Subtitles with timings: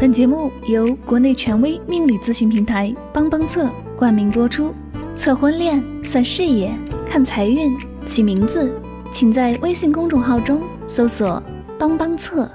[0.00, 4.72] 本节目由国内权威命理咨询平台帮帮测冠名播出。
[5.16, 6.72] 测婚恋、算事业、
[7.04, 7.76] 看财运、
[8.06, 8.72] 起名字，
[9.12, 11.42] 请在微信公众号中搜索
[11.76, 12.46] “帮帮测”。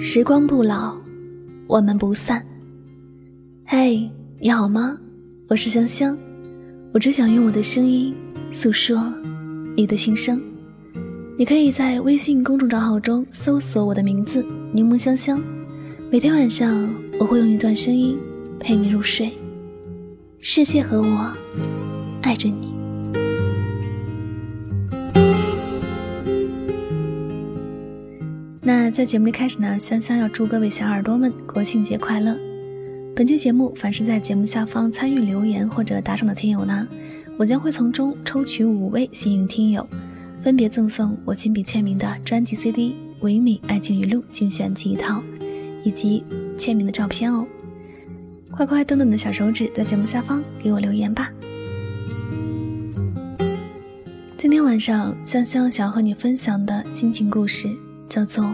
[0.00, 0.96] 时光不老，
[1.66, 2.42] 我们不散。
[3.66, 4.10] 嘿，
[4.40, 4.96] 你好吗？
[5.50, 6.16] 我是香香，
[6.94, 8.14] 我只想用我的声音
[8.52, 9.12] 诉说
[9.76, 10.40] 你的心声。
[11.36, 15.42] 你可以在微信公众账号中搜索我的名字“柠檬香香”，
[16.08, 18.16] 每天晚上我会用一段声音
[18.60, 19.32] 陪你入睡。
[20.38, 21.32] 世界和我
[22.22, 22.72] 爱着你。
[28.62, 32.38] 那在节目的开始呢，香香要祝各位小耳朵们国庆节快乐。
[33.20, 36.88] 本期节目，凡是在节目下方参与留言或者打赏的听友呢，
[37.36, 39.86] 我将会从中抽取五位幸运听友，
[40.42, 45.22] 分别赠送我亲笔签名的专辑 CD《唯美爱情语录精选集》一套，
[45.84, 46.24] 以及
[46.56, 47.46] 签名的照片哦。
[48.50, 51.30] 快快动动你的小手指，在节目下方给我留言吧。
[54.38, 57.68] 今天晚上，香香想要和你分享的心情故事
[58.08, 58.44] 叫做《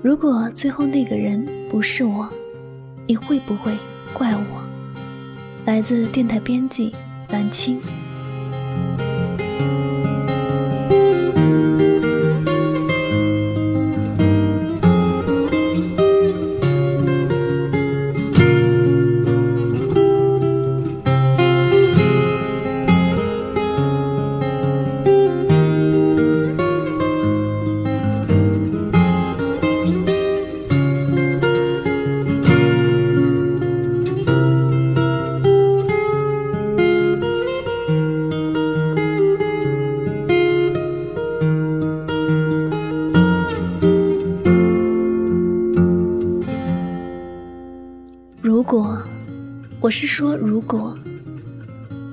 [0.00, 2.24] 如果最后那个人不是我》。
[3.08, 3.72] 你会不会
[4.12, 4.62] 怪我？
[5.64, 6.94] 来自电台编辑
[7.30, 7.80] 蓝青。
[49.88, 50.94] 我是说，如果，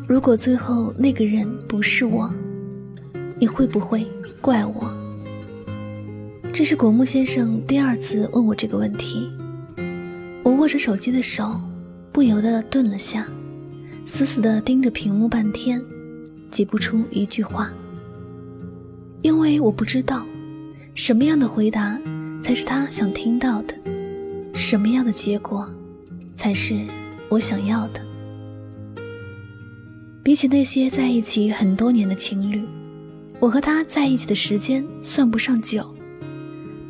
[0.07, 2.33] 如果最后那个人不是我，
[3.37, 4.07] 你会不会
[4.39, 4.89] 怪我？
[6.53, 9.29] 这是果木先生第二次问我这个问题。
[10.41, 11.59] 我握着手机的手
[12.13, 13.27] 不由得顿了下，
[14.05, 15.83] 死死地盯着屏幕半天，
[16.49, 17.73] 挤不出一句话。
[19.21, 20.25] 因为我不知道，
[20.93, 21.99] 什么样的回答
[22.41, 23.75] 才是他想听到的，
[24.53, 25.69] 什么样的结果
[26.37, 26.79] 才是。
[27.35, 27.99] 我想要的，
[30.23, 32.63] 比起那些在一起很多年的情侣，
[33.41, 35.93] 我和他在一起的时间算不上久，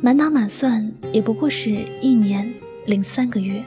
[0.00, 2.48] 满打满算也不过是一年
[2.86, 3.60] 零三个月。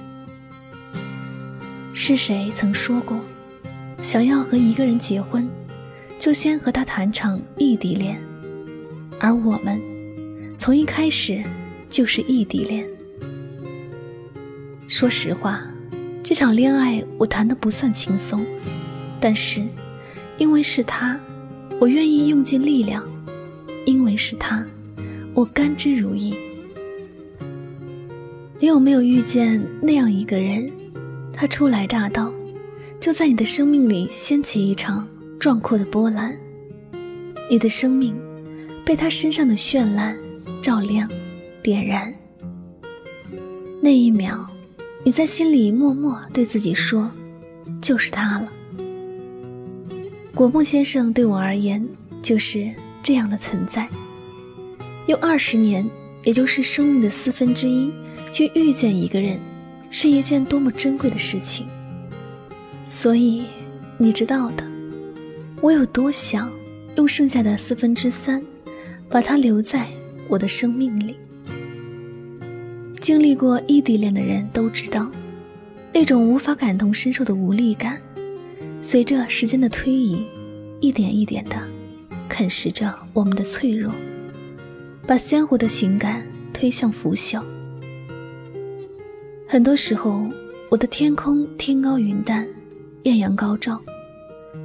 [1.93, 3.19] 是谁曾说过，
[4.01, 5.49] 想要和一个人结婚，
[6.17, 8.17] 就先和他谈场异地恋？
[9.19, 9.81] 而我们，
[10.57, 11.43] 从一开始
[11.89, 12.87] 就是异地恋。
[14.87, 15.68] 说实话。
[16.21, 18.45] 这场恋爱我谈的不算轻松，
[19.19, 19.65] 但是，
[20.37, 21.19] 因为是他，
[21.79, 23.01] 我愿意用尽力量；
[23.85, 24.63] 因为是他，
[25.33, 26.35] 我甘之如饴。
[28.59, 30.69] 你有没有遇见那样一个人？
[31.33, 32.31] 他初来乍到，
[32.99, 35.07] 就在你的生命里掀起一场
[35.39, 36.37] 壮阔的波澜，
[37.49, 38.13] 你的生命
[38.85, 40.15] 被他身上的绚烂
[40.61, 41.09] 照亮、
[41.63, 42.13] 点燃。
[43.81, 44.48] 那一秒。
[45.05, 47.09] 你在心里默默对自己说
[47.81, 48.51] ：“就是他了。”
[50.35, 51.85] 果木先生对我而言
[52.21, 52.69] 就是
[53.01, 53.87] 这样的存在。
[55.07, 55.89] 用二十年，
[56.23, 57.91] 也就是生命的四分之一，
[58.31, 59.39] 去遇见一个人，
[59.89, 61.65] 是一件多么珍贵的事情。
[62.83, 63.45] 所以，
[63.97, 64.63] 你知道的，
[65.61, 66.51] 我有多想
[66.97, 68.43] 用剩下的四分之三，
[69.09, 69.87] 把他留在
[70.27, 71.15] 我的生命里。
[72.99, 75.09] 经历过异地恋的人都知道，
[75.93, 77.99] 那种无法感同身受的无力感，
[78.81, 80.23] 随着时间的推移，
[80.81, 81.55] 一点一点的
[82.27, 83.91] 啃食着我们的脆弱，
[85.07, 86.21] 把鲜活的情感
[86.53, 87.41] 推向腐朽。
[89.47, 90.27] 很多时候，
[90.69, 92.45] 我的天空天高云淡，
[93.03, 93.79] 艳阳高照，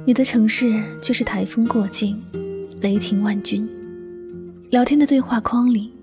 [0.05, 2.21] 你的城市却是台风过境，
[2.81, 3.67] 雷霆万钧。
[4.71, 5.93] 聊天的对话框里，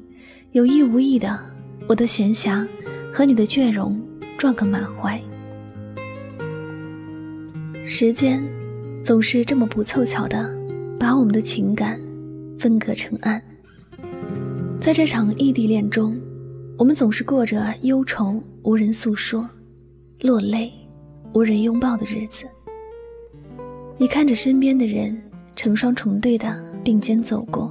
[0.52, 1.51] 有意无意的。
[1.88, 2.66] 我的闲暇
[3.12, 4.00] 和你的倦容
[4.38, 5.20] 撞个满怀，
[7.86, 8.42] 时间
[9.04, 10.50] 总是这么不凑巧的
[10.98, 12.00] 把我们的情感
[12.58, 13.42] 分隔成岸。
[14.80, 16.18] 在这场异地恋中，
[16.78, 19.48] 我们总是过着忧愁无人诉说、
[20.20, 20.72] 落泪
[21.34, 22.46] 无人拥抱的日子。
[23.98, 25.20] 你看着身边的人
[25.54, 27.70] 成双成对的并肩走过，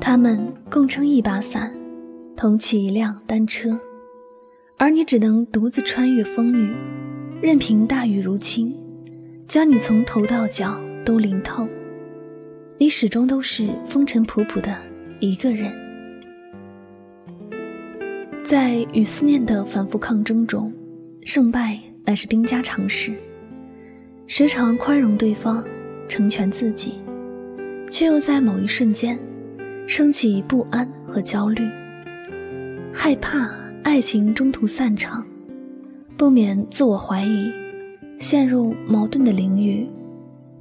[0.00, 0.40] 他们
[0.70, 1.72] 共撑一把伞，
[2.38, 3.76] 同骑一辆单车，
[4.76, 6.72] 而你只能独自穿越风雨，
[7.42, 8.72] 任凭大雨如倾，
[9.48, 11.66] 将你从头到脚都淋透。
[12.78, 14.78] 你始终都是风尘仆仆的
[15.18, 15.72] 一个人，
[18.44, 20.72] 在与思念的反复抗争中，
[21.24, 23.12] 胜败乃是兵家常事。
[24.28, 25.64] 时常宽容对方，
[26.06, 27.00] 成全自己，
[27.90, 29.18] 却又在某一瞬间
[29.88, 31.68] 升起不安和焦虑，
[33.00, 33.48] 害怕
[33.84, 35.24] 爱情中途散场，
[36.16, 37.48] 不免自我怀疑，
[38.18, 39.86] 陷入矛盾的领域，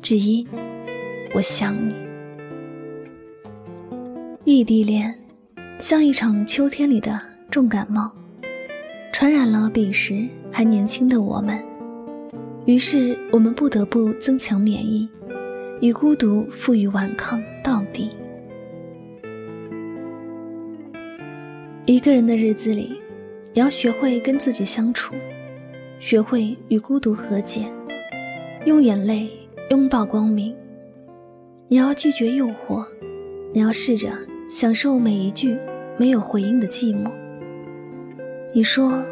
[0.04, 0.48] 只因
[1.34, 1.96] 我想你。
[4.44, 5.12] 异地恋，
[5.80, 7.20] 像一场秋天里的
[7.50, 8.12] 重感冒，
[9.12, 11.60] 传染了彼时还年轻的我们。
[12.66, 15.10] 于是我们不得不增强免疫，
[15.82, 18.12] 与孤独负隅顽抗到底。
[21.90, 23.02] 一个人的日子里，
[23.54, 25.16] 你要学会跟自己相处，
[26.00, 27.62] 学会与孤独和解，
[28.66, 29.30] 用眼泪
[29.70, 30.54] 拥抱光明。
[31.70, 32.86] 你要拒绝诱惑，
[33.54, 34.10] 你要试着。
[34.50, 35.58] 享受每一句
[35.98, 37.12] 没有回应的寂寞。
[38.54, 39.04] 你说，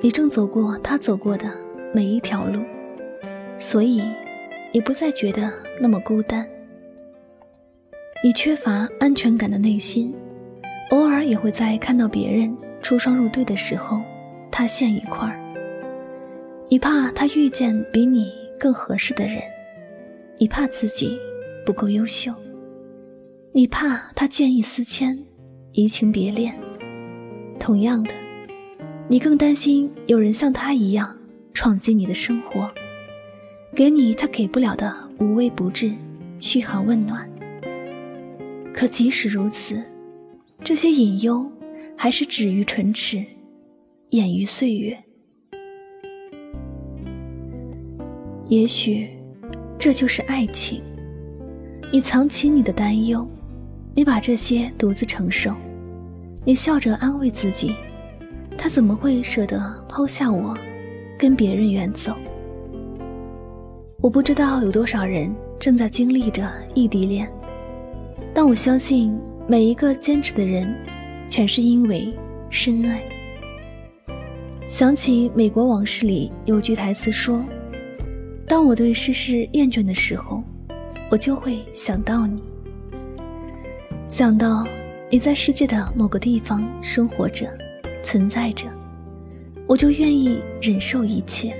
[0.00, 1.46] 你正走过他走过的
[1.92, 2.62] 每一条路，
[3.58, 4.02] 所以
[4.72, 6.46] 你不再觉得那么孤单。
[8.24, 10.14] 你缺乏安全感的内心，
[10.90, 14.00] 偶尔也会在看到别人出双入对的时候
[14.50, 15.38] 塌陷一块儿。
[16.68, 19.42] 你怕他遇见比你更合适的人，
[20.38, 21.18] 你怕自己
[21.64, 22.32] 不够优秀。
[23.52, 25.18] 你怕他见异思迁，
[25.72, 26.54] 移情别恋。
[27.58, 28.12] 同样的，
[29.08, 31.16] 你更担心有人像他一样
[31.52, 32.70] 闯进你的生活，
[33.74, 35.92] 给你他给不了的无微不至、
[36.38, 37.28] 嘘寒问暖。
[38.72, 39.82] 可即使如此，
[40.64, 41.50] 这些隐忧
[41.96, 43.24] 还是止于唇齿，
[44.10, 44.96] 掩于岁月。
[48.48, 49.08] 也许，
[49.78, 50.82] 这就是爱情。
[51.92, 53.26] 你藏起你的担忧。
[53.94, 55.52] 你把这些独自承受，
[56.44, 57.74] 你笑着安慰自己，
[58.56, 60.56] 他怎么会舍得抛下我，
[61.18, 62.14] 跟别人远走？
[64.00, 67.28] 我不知道有多少人正在经历着异地恋，
[68.32, 69.18] 但我相信
[69.50, 70.76] 每一个坚持的人，
[71.26, 72.14] 全是因为
[72.50, 73.02] 深爱。
[74.66, 77.42] 想起《美国往事》里有句台词说
[78.46, 80.44] ：“当我对世事厌倦的时候，
[81.10, 82.42] 我就会想到你。”
[84.06, 84.66] 想到
[85.10, 87.48] 你在世界的某个地方生活着、
[88.02, 88.66] 存在着，
[89.66, 91.54] 我就愿意忍受一切。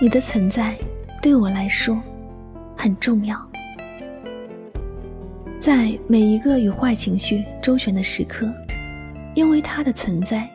[0.00, 0.74] 你的存在
[1.20, 2.02] 对我来说
[2.74, 3.45] 很重要。
[5.66, 8.48] 在每一个与坏情绪周旋的时刻，
[9.34, 10.48] 因为他的存在，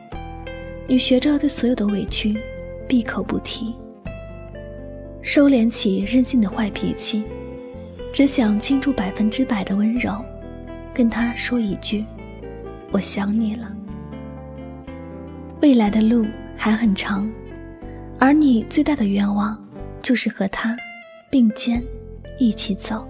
[0.88, 2.34] 你学着对所有的委屈
[2.88, 3.74] 闭口不提，
[5.20, 7.24] 收敛起任性的坏脾气，
[8.10, 10.16] 只想倾注百分之百的温柔。
[10.94, 12.02] 跟他说一句
[12.90, 13.70] ：“我想你了。”
[15.60, 16.24] 未来的路
[16.56, 17.30] 还很长，
[18.18, 19.62] 而你最大的愿望
[20.00, 20.74] 就是和他
[21.28, 21.82] 并肩
[22.38, 23.06] 一起走。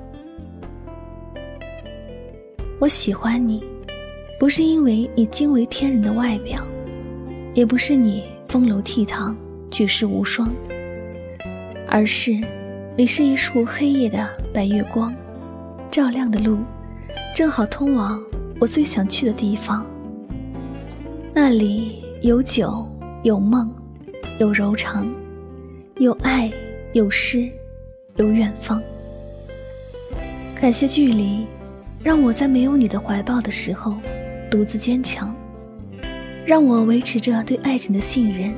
[2.82, 3.62] 我喜欢你，
[4.40, 6.60] 不是因为你惊为天人的外表，
[7.54, 9.32] 也不是你风流倜傥、
[9.70, 10.52] 举世无双，
[11.86, 12.32] 而是
[12.96, 15.14] 你是一束黑夜的白月光，
[15.92, 16.58] 照亮的路。
[17.36, 18.20] 正好通往
[18.58, 19.86] 我最想去的地方。
[21.32, 22.84] 那里有酒，
[23.22, 23.72] 有梦，
[24.40, 25.08] 有柔肠，
[25.98, 26.52] 有爱，
[26.94, 27.48] 有诗，
[28.16, 28.82] 有远方。
[30.60, 31.46] 感谢距离，
[32.02, 33.96] 让我在没有你的怀抱的时候
[34.50, 35.34] 独自坚强，
[36.44, 38.52] 让我维持着对爱情的信任。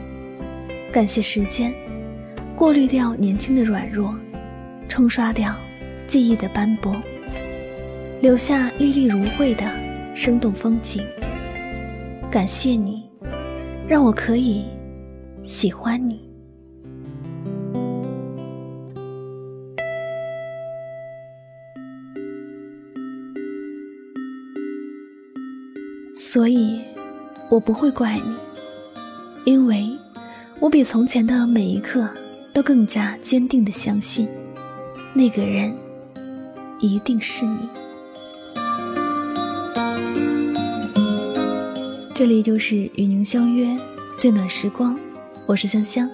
[0.90, 1.72] 感谢时间，
[2.56, 4.18] 过滤掉年轻的软弱，
[4.88, 5.54] 冲刷掉
[6.06, 6.96] 记忆的斑驳。
[8.22, 9.64] 留下历历如绘的
[10.14, 11.04] 生动风景。
[12.30, 13.04] 感谢你，
[13.86, 14.64] 让我可以
[15.42, 16.33] 喜欢你。
[26.34, 26.80] 所以，
[27.48, 28.34] 我不会怪你，
[29.44, 29.88] 因为
[30.58, 32.08] 我比从前的每一刻
[32.52, 34.26] 都更加坚定的相信，
[35.14, 35.72] 那个人
[36.80, 37.68] 一定是你。
[42.12, 43.78] 这里就是与您相约
[44.18, 44.98] 最暖时光，
[45.46, 46.10] 我是香香，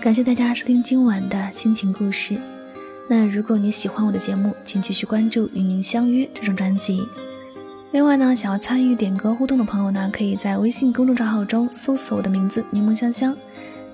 [0.00, 2.38] 感谢大家收听今晚的心情故事。
[3.08, 7.04] 那如果你喜欢我的节目，请继续关注《与您相约》这张专辑。
[7.94, 13.36] 另外呢，想要参与点歌互动的朋友呢，可以在微信公众账号中搜索我的名字“柠檬香香”，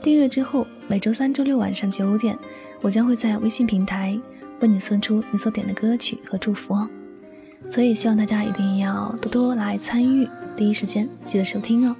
[0.03, 2.35] 订阅之后，每周三、周六晚上九点，
[2.81, 4.19] 我将会在微信平台
[4.61, 6.89] 为你送出你所点的歌曲和祝福哦。
[7.69, 10.27] 所以希望大家一定要多多来参与，
[10.57, 11.95] 第一时间记得收听哦。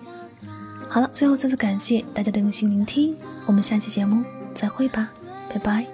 [0.89, 3.15] 好了，最后再次感谢大家的用心聆听，
[3.45, 5.11] 我们下期节目再会吧，
[5.53, 5.85] 拜拜。